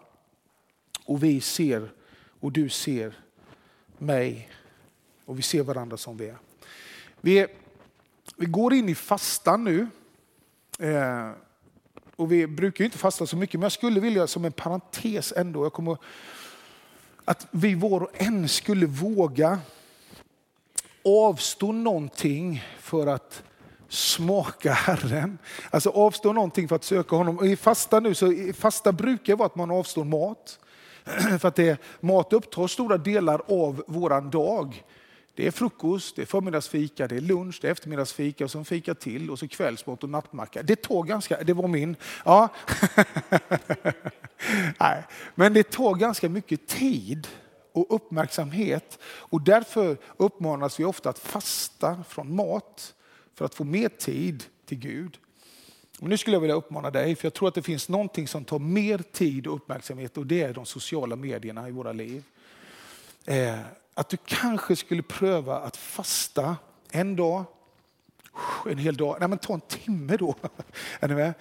och 1.05 1.23
vi 1.23 1.41
ser 1.41 1.91
och 2.39 2.51
du 2.51 2.69
ser 2.69 3.19
mig 3.97 4.49
och 5.25 5.37
vi 5.37 5.41
ser 5.41 5.63
varandra 5.63 5.97
som 5.97 6.17
vi 6.17 6.27
är. 6.27 6.37
Vi, 7.21 7.47
vi 8.35 8.45
går 8.45 8.73
in 8.73 8.89
i 8.89 8.95
fastan 8.95 9.63
nu. 9.63 9.87
Eh, 10.79 11.31
och 12.15 12.31
vi 12.31 12.47
brukar 12.47 12.85
inte 12.85 12.97
fasta 12.97 13.27
så 13.27 13.37
mycket, 13.37 13.53
men 13.53 13.63
jag 13.63 13.71
skulle 13.71 13.99
vilja 13.99 14.27
som 14.27 14.45
en 14.45 14.51
parentes 14.51 15.33
ändå, 15.37 15.65
jag 15.65 15.73
kommer, 15.73 15.97
att 17.25 17.47
vi 17.51 17.75
var 17.75 18.01
och 18.01 18.21
en 18.21 18.49
skulle 18.49 18.85
våga 18.85 19.59
avstå 21.05 21.71
någonting 21.71 22.63
för 22.79 23.07
att 23.07 23.43
smaka 23.89 24.73
Herren. 24.73 25.37
Alltså 25.69 25.89
avstå 25.89 26.33
någonting 26.33 26.67
för 26.67 26.75
att 26.75 26.83
söka 26.83 27.15
honom. 27.15 27.45
I 27.45 27.55
fasta 27.55 27.99
nu, 27.99 28.15
så 28.15 28.53
fasta 28.57 28.91
brukar 28.91 29.35
vara 29.35 29.45
att 29.45 29.55
man 29.55 29.71
avstår 29.71 30.03
mat. 30.03 30.59
För 31.39 31.45
att 31.47 31.55
det, 31.55 31.81
mat 31.99 32.33
upptar 32.33 32.67
stora 32.67 32.97
delar 32.97 33.41
av 33.47 33.83
våran 33.87 34.29
dag. 34.29 34.83
Det 35.35 35.47
är 35.47 35.51
frukost, 35.51 36.15
det 36.15 36.21
är 36.21 36.25
förmiddagsfika, 36.25 37.07
det 37.07 37.15
är 37.15 37.21
lunch, 37.21 37.59
det 37.61 37.67
är 37.67 37.71
eftermiddagsfika 37.71 38.43
och 38.43 38.51
så 38.51 38.63
fika 38.63 38.95
till 38.95 39.31
och 39.31 39.39
så 39.39 39.47
kvällsmat 39.47 40.03
och 40.03 40.09
nattmacka. 40.09 40.63
Det 40.63 40.75
tar 40.75 41.03
ganska, 41.03 41.43
det 41.43 41.53
var 41.53 41.67
min. 41.67 41.95
Ja. 42.25 42.49
Nej. 44.79 45.03
Men 45.35 45.53
det 45.53 45.71
tar 45.71 45.95
ganska 45.95 46.29
mycket 46.29 46.67
tid 46.67 47.27
och 47.73 47.95
uppmärksamhet 47.95 48.99
och 49.03 49.41
därför 49.41 49.97
uppmanas 50.17 50.79
vi 50.79 50.85
ofta 50.85 51.09
att 51.09 51.19
fasta 51.19 52.03
från 52.07 52.35
mat 52.35 52.93
för 53.35 53.45
att 53.45 53.55
få 53.55 53.63
mer 53.63 53.89
tid 53.89 54.43
till 54.65 54.77
Gud. 54.77 55.17
Men 55.99 56.09
nu 56.09 56.17
skulle 56.17 56.35
jag 56.35 56.41
vilja 56.41 56.55
uppmana 56.55 56.91
dig, 56.91 57.15
för 57.15 57.25
jag 57.25 57.33
tror 57.33 57.47
att 57.47 57.55
det 57.55 57.61
finns 57.61 57.89
någonting 57.89 58.27
som 58.27 58.45
tar 58.45 58.59
mer 58.59 58.97
tid 58.97 59.47
och 59.47 59.55
uppmärksamhet 59.55 60.17
och 60.17 60.25
det 60.25 60.41
är 60.41 60.53
de 60.53 60.65
sociala 60.65 61.15
medierna 61.15 61.67
i 61.67 61.71
våra 61.71 61.91
liv. 61.91 62.23
Eh, 63.25 63.59
att 63.93 64.09
du 64.09 64.17
kanske 64.25 64.75
skulle 64.75 65.01
pröva 65.01 65.59
att 65.59 65.77
fasta 65.77 66.57
en 66.91 67.15
dag, 67.15 67.43
en 68.65 68.77
hel 68.77 68.97
dag, 68.97 69.17
nej 69.19 69.29
men 69.29 69.37
ta 69.37 69.53
en 69.53 69.61
timme 69.61 70.17
då. 70.17 70.35
Är 70.99 71.07
ni 71.07 71.15
med? 71.15 71.33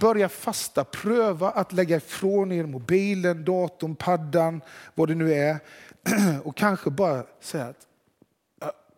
Börja 0.00 0.28
fasta, 0.28 0.84
pröva 0.84 1.50
att 1.50 1.72
lägga 1.72 1.96
ifrån 1.96 2.52
er 2.52 2.66
mobilen, 2.66 3.44
datorn, 3.44 3.96
paddan, 3.96 4.60
vad 4.94 5.08
det 5.08 5.14
nu 5.14 5.34
är. 5.34 5.58
Och 6.44 6.56
kanske 6.56 6.90
bara 6.90 7.24
säga 7.40 7.66
att 7.66 7.86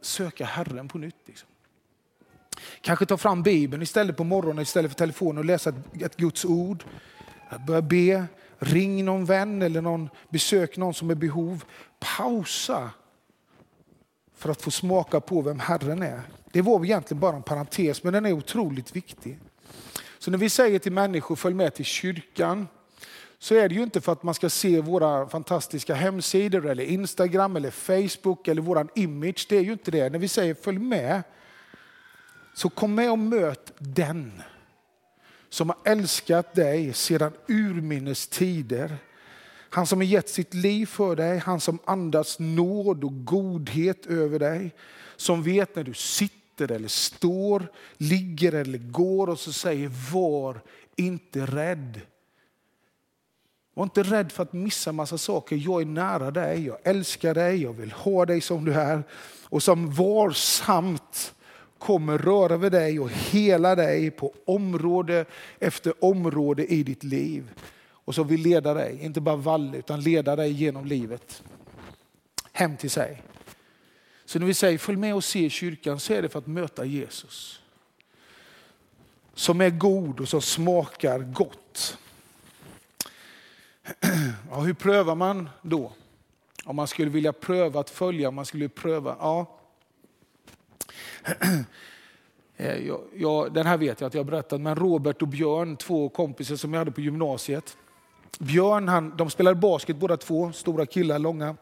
söka 0.01 0.45
Herren 0.45 0.89
på 0.89 0.99
nytt. 0.99 1.17
Liksom. 1.27 1.49
Kanske 2.81 3.07
ta 3.07 3.17
fram 3.17 3.43
Bibeln 3.43 3.83
istället 3.83 4.17
på 4.17 4.25
morgonen 4.25 4.63
istället 4.63 4.91
för 4.91 4.99
telefonen 4.99 5.39
och 5.39 5.45
läsa 5.45 5.71
ett, 5.71 6.03
ett 6.03 6.17
Guds 6.17 6.45
ord. 6.45 6.85
Börja 7.67 7.83
be, 7.83 8.27
ring 8.59 9.05
någon 9.05 9.25
vän 9.25 9.63
eller 9.63 9.81
någon, 9.81 10.09
besök 10.29 10.77
någon 10.77 10.95
som 10.95 11.11
är 11.11 11.15
behov. 11.15 11.65
Pausa 12.17 12.91
för 14.37 14.51
att 14.51 14.63
få 14.63 14.71
smaka 14.71 15.21
på 15.21 15.43
vem 15.43 15.61
Herren 15.61 16.03
är. 16.03 16.21
Det 16.53 16.63
var 16.63 16.85
egentligen 16.85 17.21
bara 17.21 17.37
en 17.37 17.43
parentes, 17.43 18.03
men 18.03 18.13
den 18.13 18.27
är 18.27 18.33
otroligt 18.33 18.97
viktig. 18.97 19.39
Så 20.19 20.31
när 20.31 20.39
vi 20.39 20.51
säger 20.51 20.79
till 20.79 20.93
människor 20.93 21.37
följ 21.37 21.55
med 21.55 21.75
till 21.75 21.85
kyrkan, 21.85 22.69
så 23.39 23.55
är 23.55 23.69
det 23.69 23.75
ju 23.75 23.83
inte 23.83 24.01
för 24.01 24.13
att 24.13 24.23
man 24.23 24.35
ska 24.35 24.51
se 24.51 24.81
våra 24.81 25.29
fantastiska 25.29 25.95
hemsidor 25.95 26.67
eller 26.67 26.85
Instagram 26.85 27.57
eller 27.57 27.71
Facebook 27.71 28.49
eller 28.49 28.63
våran 28.63 28.89
image. 28.95 29.47
Det 29.49 29.57
är 29.57 29.63
ju 29.63 29.73
inte 29.73 29.91
det. 29.91 30.13
När 30.13 30.19
vi 30.19 30.29
säger 30.29 30.55
följ 30.55 30.79
med, 30.79 31.23
så 32.55 32.69
kom 32.69 32.95
med 32.95 33.11
och 33.11 33.19
möt 33.19 33.73
den 33.79 34.43
som 35.49 35.69
har 35.69 35.79
älskat 35.85 36.55
dig 36.55 36.93
sedan 36.93 37.33
urminnes 37.49 38.29
tider. 38.29 38.99
Han 39.71 39.87
som 39.87 39.99
har 39.99 40.05
gett 40.05 40.29
sitt 40.29 40.55
liv 40.55 40.87
för 40.87 41.17
dig, 41.17 41.39
han 41.39 41.61
som 41.61 41.79
andas 41.85 42.39
nåd 42.39 43.05
och 43.05 43.25
godhet 43.25 44.07
över 44.07 44.39
dig. 44.39 44.75
Som 45.17 45.43
vet 45.43 45.77
när 45.77 45.85
du 45.85 45.95
sitter 45.95 46.46
eller 46.65 46.89
står, 46.89 47.67
ligger 47.97 48.53
eller 48.53 48.79
går 48.79 49.27
och 49.27 49.39
så 49.39 49.53
säger 49.53 50.13
var 50.13 50.61
inte 50.97 51.47
rädd. 51.47 52.01
Var 53.75 53.85
inte 53.85 54.03
rädd 54.03 54.33
för 54.33 54.43
att 54.43 54.53
missa 54.53 54.93
massa 54.93 55.19
saker. 55.19 55.57
Jag 55.57 55.83
är 55.83 55.87
nära 55.87 56.31
dig, 56.31 56.67
jag 56.67 56.79
älskar 56.85 57.35
dig, 57.35 57.63
jag 57.63 57.73
vill 57.73 57.93
ha 57.93 58.27
dig 58.27 58.41
som 58.41 58.65
du 58.65 58.75
är. 58.75 59.03
Och 59.43 59.63
som 59.63 59.91
varsamt 59.91 61.35
kommer 61.79 62.19
röra 62.19 62.57
vid 62.57 62.73
dig 62.73 63.01
och 63.01 63.11
hela 63.11 63.75
dig 63.75 64.11
på 64.11 64.35
område 64.45 65.25
efter 65.59 66.05
område 66.05 66.67
i 66.67 66.83
ditt 66.83 67.05
liv. 67.05 67.51
Och 67.89 68.15
så 68.15 68.25
vill 68.25 68.41
leda 68.41 68.75
dig, 68.75 68.99
inte 69.03 69.21
bara 69.21 69.37
Valle, 69.37 69.77
utan 69.77 70.01
leda 70.01 70.37
dig 70.37 70.53
genom 70.53 70.85
livet. 70.85 71.43
Hem 72.53 72.77
till 72.77 72.91
sig. 72.91 73.23
Så 74.27 74.39
när 74.39 74.47
vi 74.47 74.55
säger 74.55 74.79
följ 74.79 74.99
med 74.99 75.15
och 75.15 75.25
se 75.25 75.51
kyrkan 75.51 76.01
så 76.01 76.13
är 76.13 76.23
det 76.23 76.29
för 76.29 76.39
att 76.39 76.47
möta 76.47 76.85
Jesus. 76.85 77.61
Som 79.35 79.61
är 79.61 79.71
god 79.71 80.21
och 80.21 80.29
som 80.29 80.43
smakar 80.43 81.19
gott. 81.19 81.99
Ja, 84.51 84.61
hur 84.61 84.75
prövar 84.75 85.15
man 85.15 85.49
då? 85.63 85.93
Om 86.65 86.77
man 86.77 86.87
skulle 86.87 87.11
vilja 87.11 87.33
pröva 87.33 87.81
att 87.81 87.91
följa, 87.91 88.29
om 88.29 88.35
man 88.35 88.47
skulle 88.47 88.69
pröva, 88.69 89.17
ja. 89.21 89.59
Eh, 92.59 92.87
jag, 92.87 93.01
jag, 93.15 93.53
den 93.53 93.67
här 93.67 93.77
vet 93.77 94.01
jag 94.01 94.09
att 94.09 94.15
jag 94.15 94.25
har 94.25 94.31
berättat, 94.31 94.61
men 94.61 94.77
Robert 94.77 95.23
och 95.23 95.29
Björn, 95.29 95.77
två 95.77 96.09
kompisar 96.09 96.57
som 96.57 96.73
jag 96.73 96.79
hade 96.79 96.91
på 96.91 97.01
gymnasiet. 97.01 97.77
Björn, 98.39 98.89
han, 98.89 99.17
de 99.17 99.31
spelade 99.31 99.57
basket 99.57 99.97
båda 99.97 100.17
två, 100.17 100.53
stora 100.53 100.87
killar, 100.87 101.19
långa. 101.19 101.57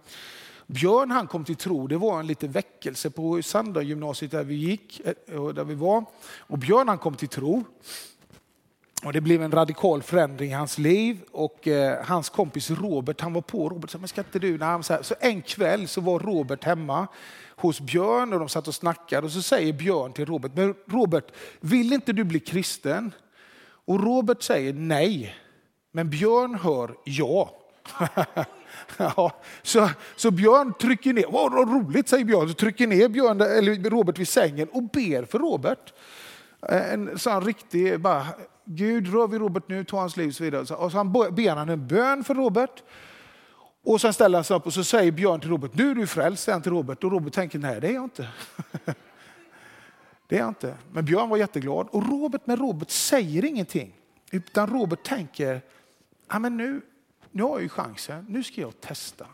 Björn 0.66 1.10
han 1.10 1.26
kom 1.26 1.44
till 1.44 1.56
tro, 1.56 1.86
det 1.86 1.96
var 1.96 2.20
en 2.20 2.26
liten 2.26 2.52
väckelse 2.52 3.10
på 3.10 3.42
Sandra 3.42 3.82
gymnasiet 3.82 4.30
där 4.30 4.44
vi 4.44 4.54
gick, 4.54 5.00
eh, 5.04 5.48
där 5.48 5.64
vi 5.64 5.74
var. 5.74 6.04
Och 6.38 6.58
Björn 6.58 6.88
han 6.88 6.98
kom 6.98 7.14
till 7.14 7.28
tro. 7.28 7.64
Och 9.04 9.12
det 9.12 9.20
blev 9.20 9.42
en 9.42 9.52
radikal 9.52 10.02
förändring 10.02 10.50
i 10.50 10.54
hans 10.54 10.78
liv 10.78 11.20
och 11.32 11.68
eh, 11.68 12.04
hans 12.04 12.28
kompis 12.28 12.70
Robert, 12.70 13.20
han 13.20 13.32
var 13.32 13.40
på 13.40 13.68
Robert 13.68 13.90
sa, 13.90 13.98
men 13.98 14.08
ska 14.08 14.20
inte 14.20 14.38
du? 14.38 14.58
Nej, 14.58 14.84
så, 14.84 14.98
så 15.02 15.14
en 15.20 15.42
kväll 15.42 15.88
så 15.88 16.00
var 16.00 16.18
Robert 16.18 16.64
hemma 16.64 17.06
hos 17.56 17.80
Björn 17.80 18.32
och 18.32 18.38
de 18.38 18.48
satt 18.48 18.68
och 18.68 18.74
snackade 18.74 19.26
och 19.26 19.32
så 19.32 19.42
säger 19.42 19.72
Björn 19.72 20.12
till 20.12 20.26
Robert, 20.26 20.52
men 20.54 20.74
Robert, 20.86 21.24
vill 21.60 21.92
inte 21.92 22.12
du 22.12 22.24
bli 22.24 22.40
kristen? 22.40 23.12
Och 23.86 24.04
Robert 24.04 24.42
säger 24.42 24.72
nej, 24.72 25.36
men 25.92 26.10
Björn 26.10 26.54
hör 26.54 26.94
ja. 27.04 27.63
ja 28.96 29.32
så, 29.62 29.90
så 30.16 30.30
Björn 30.30 30.74
trycker 30.80 31.12
ner, 31.12 31.24
vad 31.30 31.52
roligt 31.52 32.08
säger 32.08 32.24
Björn, 32.24 32.48
så 32.48 32.54
trycker 32.54 32.86
ner 32.86 33.08
Björn, 33.08 33.40
eller 33.40 33.90
Robert 33.90 34.18
vid 34.18 34.28
sängen 34.28 34.68
och 34.68 34.82
ber 34.82 35.24
för 35.24 35.38
Robert. 35.38 35.92
Eh, 36.68 36.92
en 36.92 37.18
sån 37.18 37.44
riktig, 37.44 38.00
bara, 38.00 38.26
Gud 38.64 39.12
rör 39.12 39.26
vid 39.26 39.40
Robert 39.40 39.68
nu, 39.68 39.84
ta 39.84 40.00
hans 40.00 40.16
liv 40.16 40.28
och 40.28 40.34
så 40.34 40.44
vidare. 40.44 40.60
Och 40.60 40.90
så 40.90 40.96
han 40.96 41.12
ber 41.12 41.56
han 41.56 41.68
en 41.68 41.86
bön 41.86 42.24
för 42.24 42.34
Robert. 42.34 42.82
Och 43.84 44.00
sen 44.00 44.12
ställer 44.12 44.38
han 44.38 44.44
sig 44.44 44.56
upp 44.56 44.66
och 44.66 44.74
så 44.74 44.84
säger 44.84 45.12
Björn 45.12 45.40
till 45.40 45.50
Robert, 45.50 45.74
nu 45.74 45.90
är 45.90 45.94
du 45.94 46.06
frälst, 46.06 46.42
säger 46.42 46.54
han 46.54 46.62
till 46.62 46.72
Robert. 46.72 47.04
Och 47.04 47.12
Robert 47.12 47.32
tänker, 47.32 47.58
nej 47.58 47.80
det 47.80 47.88
är 47.88 47.92
jag 47.92 48.04
inte. 48.04 48.28
det 50.28 50.36
är 50.36 50.40
jag 50.40 50.48
inte. 50.48 50.74
Men 50.92 51.04
Björn 51.04 51.28
var 51.28 51.36
jätteglad. 51.36 51.88
Och 51.90 52.10
Robert, 52.10 52.42
men 52.44 52.56
Robert 52.56 52.90
säger 52.90 53.44
ingenting. 53.44 53.94
Utan 54.30 54.70
Robert 54.70 55.02
tänker, 55.02 55.60
ja, 56.28 56.38
men 56.38 56.56
nu, 56.56 56.80
nu 57.34 57.42
har 57.42 57.50
jag 57.50 57.62
ju 57.62 57.68
chansen, 57.68 58.26
nu 58.28 58.42
ska 58.42 58.60
jag 58.60 58.80
testa. 58.80 59.26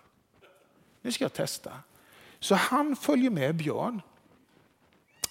Nu 1.03 1.13
ska 1.13 1.25
jag 1.25 1.33
testa. 1.33 1.73
Så 2.39 2.55
han 2.55 2.97
följer 2.97 3.31
med 3.31 3.55
Björn 3.55 4.03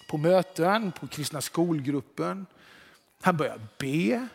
på 0.09 0.17
möten, 0.17 0.91
på 0.91 1.07
kristna 1.07 1.41
skolgruppen. 1.41 2.45
Han 3.21 3.37
börjar 3.37 3.59
be 3.77 4.27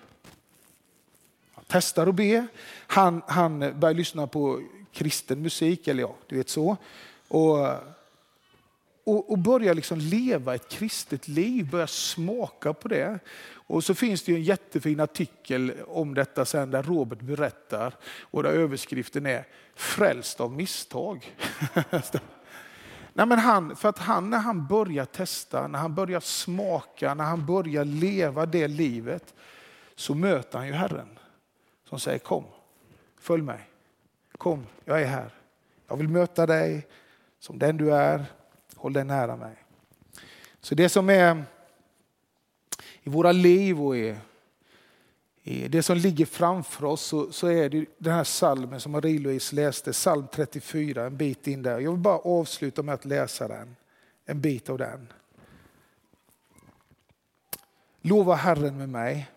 testar 1.67 2.07
att 2.07 2.15
be. 2.15 2.47
Han, 2.87 3.23
han 3.27 3.81
börjar 3.81 3.95
lyssna 3.95 4.27
på 4.27 4.63
kristen 4.93 5.43
musik, 5.43 5.89
eller 5.89 6.03
ja, 6.03 6.15
du 6.27 6.37
vet 6.37 6.49
så. 6.49 6.77
Och 7.29 7.69
och, 9.05 9.31
och 9.31 9.39
börja 9.39 9.73
liksom 9.73 9.99
leva 9.99 10.55
ett 10.55 10.69
kristet 10.69 11.29
liv, 11.29 11.71
börja 11.71 11.87
smaka 11.87 12.73
på 12.73 12.89
det. 12.89 13.19
Och 13.67 13.85
så 13.85 13.95
finns 13.95 14.23
det 14.23 14.33
en 14.33 14.43
jättefin 14.43 15.01
artikel 15.01 15.73
om 15.87 16.15
detta 16.15 16.45
sen 16.45 16.71
där 16.71 16.83
Robert 16.83 17.21
berättar 17.21 17.95
och 18.21 18.43
där 18.43 18.51
överskriften 18.51 19.27
är 19.27 19.47
Frälst 19.75 20.41
av 20.41 20.53
misstag. 20.53 21.37
Nej, 23.13 23.27
men 23.27 23.39
han, 23.39 23.77
för 23.77 23.89
att 23.89 23.99
han, 23.99 24.31
när 24.31 24.39
han 24.39 24.67
börjar 24.67 25.05
testa, 25.05 25.69
när 25.69 25.79
han 25.79 25.95
börjar 25.95 26.21
smaka, 26.21 27.15
när 27.15 27.25
han 27.25 27.47
börjar 27.47 27.85
leva 27.85 28.47
det 28.47 28.69
livet, 28.69 29.35
så 29.95 30.15
möter 30.15 30.59
han 30.59 30.67
ju 30.67 30.73
Herren 30.73 31.19
som 31.89 32.01
säger 32.01 32.19
kom, 32.19 32.45
följ 33.21 33.43
mig. 33.43 33.71
Kom, 34.39 34.67
jag 34.85 35.03
är 35.03 35.07
här. 35.07 35.31
Jag 35.89 35.97
vill 35.97 36.09
möta 36.09 36.47
dig 36.47 36.87
som 37.39 37.59
den 37.59 37.77
du 37.77 37.95
är. 37.95 38.25
Håll 38.85 38.93
dig 38.93 39.05
nära 39.05 39.37
mig. 39.37 39.57
Så 40.61 40.75
det 40.75 40.89
som 40.89 41.11
är 41.11 41.45
i 43.03 43.11
våra 43.11 43.33
liv 43.33 43.83
och 43.83 43.97
i, 43.97 44.17
i 45.43 45.69
det 45.69 45.83
som 45.83 45.97
ligger 45.97 46.27
framför 46.27 46.85
oss 46.85 47.01
så, 47.01 47.33
så 47.33 47.47
är 47.47 47.69
det 47.69 47.87
den 47.99 48.13
här 48.13 48.25
salmen 48.25 48.81
som 48.81 48.93
Marie-Louise 48.93 49.55
läste, 49.55 49.93
psalm 49.93 50.27
34, 50.33 51.05
en 51.07 51.17
bit 51.17 51.47
in 51.47 51.63
där. 51.63 51.81
Jag 51.81 51.91
vill 51.91 52.01
bara 52.01 52.19
avsluta 52.19 52.83
med 52.83 52.95
att 52.95 53.05
läsa 53.05 53.49
den, 53.49 53.77
en 54.25 54.41
bit 54.41 54.69
av 54.71 54.79
den. 54.79 55.13
Lova 58.01 58.35
Herren 58.35 58.79
med 58.79 58.89
mig. 58.89 59.31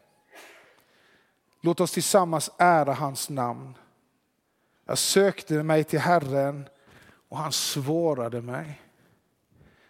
Låt 1.62 1.80
oss 1.80 1.92
tillsammans 1.92 2.52
ära 2.58 2.94
hans 2.94 3.30
namn. 3.30 3.74
Jag 4.86 4.98
sökte 4.98 5.64
mig 5.64 5.84
till 5.84 6.00
Herren 6.00 6.70
och 7.30 7.38
han 7.38 7.52
svarade 7.52 8.42
mig. 8.42 8.82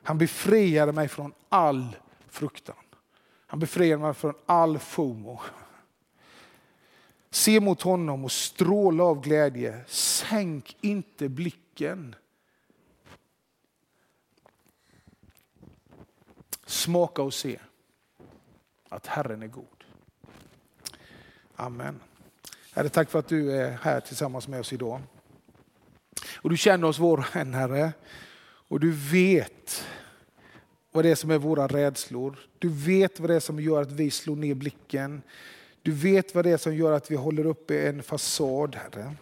Han 0.08 0.18
befriade 0.18 0.92
mig 0.92 1.08
från 1.08 1.34
all 1.50 1.96
fruktan. 2.28 2.76
Han 3.48 3.60
befriade 3.60 4.02
mig 4.02 4.14
från 4.14 4.34
all 4.46 4.80
FOMO. 4.80 5.40
Se 7.30 7.60
mot 7.60 7.82
honom 7.82 8.26
och 8.26 8.32
stråla 8.32 9.04
av 9.04 9.22
glädje. 9.22 9.84
Sänk 9.88 10.78
inte 10.82 11.30
blicken. 11.30 12.16
Smaka 16.66 17.22
och 17.22 17.34
se 17.34 17.60
att 18.90 19.08
Herren 19.08 19.44
är 19.44 19.48
god. 19.48 19.84
Amen. 21.56 22.00
Herre, 22.72 22.90
tack 22.90 23.10
för 23.10 23.20
att 23.20 23.28
du 23.28 23.52
är 23.52 23.72
här 23.72 24.00
tillsammans 24.00 24.48
med 24.48 24.60
oss 24.60 24.74
idag. 24.74 25.02
Och 26.36 26.50
du 26.50 26.58
känner 26.58 26.88
oss 26.88 27.00
var 27.00 27.18
och 27.18 27.36
en, 27.36 27.54
Herre. 27.54 27.94
Och 28.68 28.80
du 28.80 28.92
vet 28.92 29.86
vad 30.92 31.06
det 31.06 31.10
är 31.10 31.16
som 31.16 31.32
är 31.32 31.38
våra 31.38 31.68
rädslor. 31.68 32.40
Du 32.60 32.70
vet 32.70 33.20
vad 33.20 33.30
det 33.30 33.36
är 33.36 33.40
som 33.40 33.60
gör 33.60 33.82
att 33.82 33.92
vi 33.92 34.12
slår 34.12 34.36
ner 34.36 34.54
blicken. 34.54 35.22
Du 35.82 35.92
vet 35.92 36.36
vad 36.36 36.46
det 36.46 36.52
är 36.52 36.58
som 36.58 36.76
gör 36.76 36.92
att 36.92 37.12
vi 37.12 37.16
håller 37.16 37.46
uppe 37.46 37.88
en 37.88 38.04
fasad, 38.04 38.76
Herre. 38.76 39.16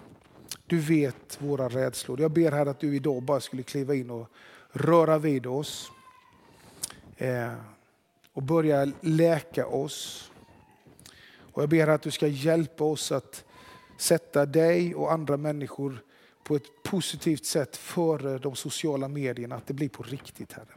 Du 0.65 0.79
vet 0.79 1.41
våra 1.41 1.69
rädslor. 1.69 2.21
Jag 2.21 2.31
ber 2.31 2.51
Herre 2.51 2.69
att 2.69 2.79
du 2.79 2.95
idag 2.95 3.23
bara 3.23 3.39
skulle 3.39 3.63
kliva 3.63 3.95
in 3.95 4.09
och 4.09 4.27
röra 4.71 5.17
vid 5.17 5.45
oss. 5.45 5.91
Eh, 7.17 7.53
och 8.33 8.43
börja 8.43 8.91
läka 9.01 9.67
oss. 9.67 10.31
Och 11.37 11.61
jag 11.61 11.69
ber 11.69 11.87
att 11.87 12.01
du 12.01 12.11
ska 12.11 12.27
hjälpa 12.27 12.83
oss 12.83 13.11
att 13.11 13.43
sätta 13.97 14.45
dig 14.45 14.95
och 14.95 15.11
andra 15.11 15.37
människor 15.37 16.01
på 16.45 16.55
ett 16.55 16.83
positivt 16.83 17.45
sätt 17.45 17.77
före 17.77 18.33
eh, 18.33 18.39
de 18.39 18.55
sociala 18.55 19.07
medierna, 19.07 19.55
att 19.55 19.67
det 19.67 19.73
blir 19.73 19.89
på 19.89 20.03
riktigt 20.03 20.53
Herre. 20.53 20.75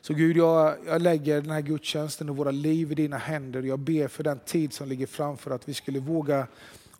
Så 0.00 0.14
Gud, 0.14 0.36
jag, 0.36 0.76
jag 0.86 1.02
lägger 1.02 1.40
den 1.40 1.50
här 1.50 1.60
gudstjänsten 1.60 2.30
och 2.30 2.36
våra 2.36 2.50
liv 2.50 2.92
i 2.92 2.94
dina 2.94 3.18
händer. 3.18 3.62
Jag 3.62 3.78
ber 3.78 4.08
för 4.08 4.24
den 4.24 4.38
tid 4.38 4.72
som 4.72 4.88
ligger 4.88 5.06
framför 5.06 5.50
att 5.50 5.68
vi 5.68 5.74
skulle 5.74 6.00
våga 6.00 6.46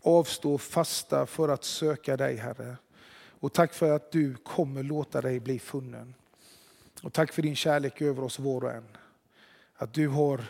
avstå 0.02 0.54
och 0.54 0.60
fasta 0.60 1.26
för 1.26 1.48
att 1.48 1.64
söka 1.64 2.16
dig 2.16 2.36
Herre. 2.36 2.76
Och 3.40 3.52
tack 3.52 3.74
för 3.74 3.90
att 3.90 4.12
du 4.12 4.34
kommer 4.34 4.82
låta 4.82 5.20
dig 5.20 5.40
bli 5.40 5.58
funnen. 5.58 6.14
Och 7.02 7.12
tack 7.12 7.32
för 7.32 7.42
din 7.42 7.56
kärlek 7.56 8.02
över 8.02 8.24
oss 8.24 8.38
var 8.38 8.64
och 8.64 8.72
en. 8.72 8.88
Att 9.76 9.92
du 9.92 10.08
har 10.08 10.44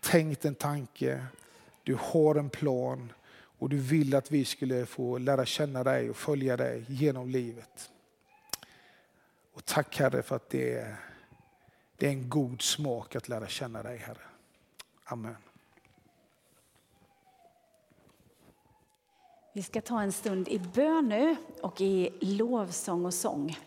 tänkt 0.00 0.44
en 0.44 0.54
tanke, 0.54 1.26
du 1.82 1.96
har 2.00 2.34
en 2.34 2.50
plan 2.50 3.12
och 3.60 3.68
du 3.68 3.78
vill 3.78 4.14
att 4.14 4.30
vi 4.30 4.44
skulle 4.44 4.86
få 4.86 5.18
lära 5.18 5.46
känna 5.46 5.84
dig 5.84 6.10
och 6.10 6.16
följa 6.16 6.56
dig 6.56 6.84
genom 6.88 7.28
livet. 7.28 7.90
Och 9.52 9.64
tack 9.64 9.98
Herre 9.98 10.22
för 10.22 10.36
att 10.36 10.50
det 10.50 10.74
är, 10.74 10.96
det 11.96 12.06
är 12.06 12.10
en 12.10 12.28
god 12.28 12.62
smak 12.62 13.16
att 13.16 13.28
lära 13.28 13.48
känna 13.48 13.82
dig 13.82 13.96
Herre. 13.96 14.22
Amen. 15.04 15.36
Vi 19.52 19.62
ska 19.62 19.80
ta 19.80 20.02
en 20.02 20.12
stund 20.12 20.48
i 20.48 20.58
bön 20.58 21.08
nu 21.08 21.36
och 21.62 21.80
i 21.80 22.10
lovsång 22.20 23.04
och 23.04 23.14
sång. 23.14 23.58